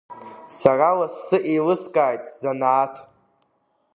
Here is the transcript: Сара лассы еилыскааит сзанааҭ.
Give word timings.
Сара 0.57 0.89
лассы 0.99 1.37
еилыскааит 1.51 2.23
сзанааҭ. 2.31 2.95